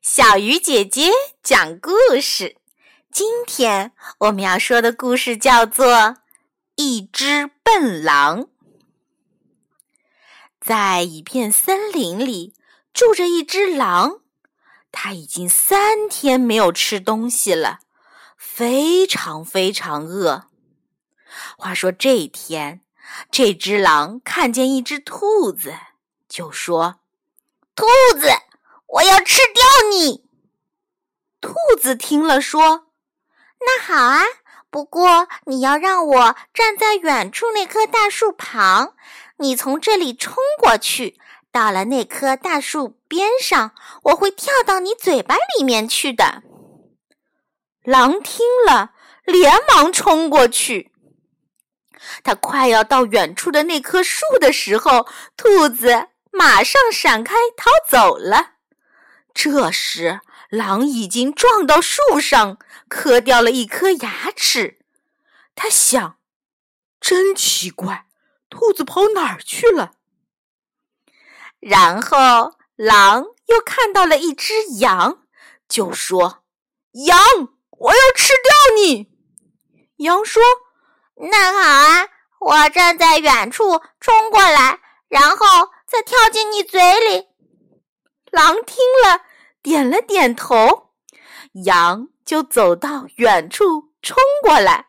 [0.00, 1.10] 小鱼姐姐
[1.42, 1.90] 讲故
[2.22, 2.56] 事。
[3.10, 5.86] 今天我们要说的故事叫做
[6.76, 8.44] 《一只笨狼》。
[10.60, 12.54] 在一片森林里
[12.94, 14.20] 住着一只狼，
[14.92, 17.80] 它已经三天没有吃东西了，
[18.36, 20.44] 非常非常饿。
[21.56, 22.82] 话说这天，
[23.32, 25.74] 这只狼看见一只兔子，
[26.28, 27.00] 就说
[27.74, 27.84] ：“兔
[28.16, 28.28] 子。”
[28.88, 30.24] 我要吃掉你！
[31.40, 32.86] 兔子听了说
[33.60, 34.24] ：“那好啊，
[34.70, 38.94] 不过你要让我站在远处那棵大树旁，
[39.36, 41.18] 你从这里冲过去，
[41.52, 43.72] 到了那棵大树边上，
[44.04, 46.42] 我会跳到你嘴巴里面去的。”
[47.84, 48.92] 狼听了，
[49.24, 50.92] 连忙冲过去。
[52.24, 58.54] 他快要到远处的那棵树的时候，兔子马上闪开逃走了。
[59.40, 60.20] 这时，
[60.50, 64.80] 狼已经撞到树上，磕掉了一颗牙齿。
[65.54, 66.18] 他想
[67.00, 68.06] ：“真奇怪，
[68.50, 69.92] 兔子跑哪儿去了？”
[71.62, 75.22] 然后，狼又看到了一只羊，
[75.68, 76.42] 就说
[77.06, 77.16] ：“羊，
[77.70, 79.06] 我要吃掉你！”
[80.02, 80.42] 羊说
[81.30, 82.08] ：“那好啊，
[82.40, 87.27] 我站在远处冲过来，然后再跳进你嘴里。”
[88.30, 89.22] 狼听了。
[89.60, 90.92] 点了点头，
[91.64, 94.86] 羊就走到远处冲过来，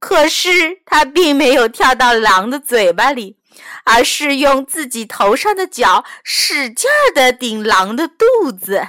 [0.00, 3.38] 可是它并没有跳到狼的嘴巴里，
[3.84, 8.88] 而是用自己头上的角使劲儿地顶狼的肚子，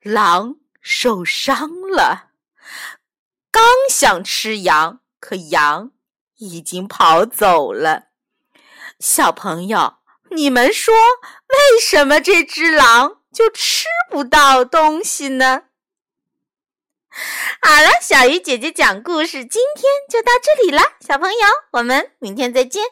[0.00, 2.30] 狼受伤了。
[3.52, 5.92] 刚想吃羊，可羊
[6.38, 8.06] 已经跑走了。
[8.98, 9.96] 小朋友，
[10.30, 13.22] 你们说为什么这只狼？
[13.32, 15.64] 就吃不到东西呢。
[17.60, 21.38] 好了，小鱼姐姐讲故事，今天就到这里了，小朋友，
[21.72, 22.82] 我们明天再见。